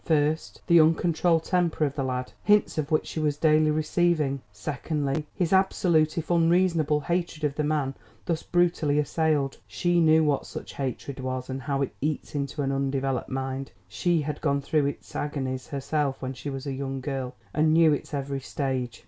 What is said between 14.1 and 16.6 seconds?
had gone through its agonies herself when she